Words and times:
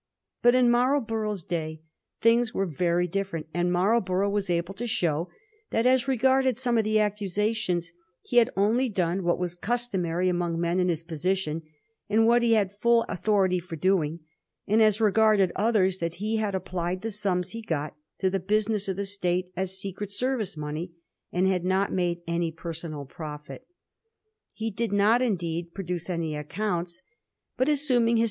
But 0.41 0.55
in 0.55 0.71
Marlborough's 0.71 1.43
day 1.43 1.83
things 2.21 2.55
were 2.55 2.65
very 2.65 3.05
different, 3.07 3.45
and 3.53 3.71
Marlborough 3.71 4.31
was 4.31 4.49
able 4.49 4.73
to 4.73 4.87
show 4.87 5.29
that, 5.69 5.85
as^ 5.85 6.07
regarded 6.07 6.57
some 6.57 6.75
of 6.75 6.83
the 6.83 6.97
accusations, 6.99 7.93
he 8.23 8.37
had 8.37 8.49
only 8.57 8.89
done 8.89 9.21
what 9.23 9.37
was 9.37 9.55
customary 9.55 10.27
among 10.27 10.59
men 10.59 10.79
in 10.79 10.89
his 10.89 11.03
position, 11.03 11.61
and 12.09 12.25
what 12.25 12.41
he 12.41 12.53
had 12.53 12.75
full 12.75 13.05
authority 13.07 13.59
for 13.59 13.75
doing; 13.75 14.21
and, 14.67 14.81
as 14.81 14.99
regarded 14.99 15.51
others, 15.55 15.99
that 15.99 16.15
he 16.15 16.37
had 16.37 16.55
applied 16.55 17.03
the 17.03 17.11
sums 17.11 17.51
he 17.51 17.61
got 17.61 17.95
to 18.17 18.31
the 18.31 18.39
business 18.39 18.87
of 18.87 18.95
the 18.95 19.05
State 19.05 19.51
as 19.55 19.77
secret 19.77 20.09
service 20.09 20.57
money, 20.57 20.93
and 21.31 21.47
had 21.47 21.63
not 21.63 21.93
made 21.93 22.23
any 22.27 22.51
personal 22.51 23.05
profit. 23.05 23.67
He 24.51 24.71
did 24.71 24.91
not, 24.91 25.21
indeed, 25.21 25.75
produce 25.75 26.09
any 26.09 26.35
accounts; 26.35 27.03
but, 27.55 27.69
assuming 27.69 28.17
his. 28.17 28.19